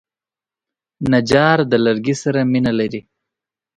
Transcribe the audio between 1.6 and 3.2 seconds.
د لرګي سره مینه لري.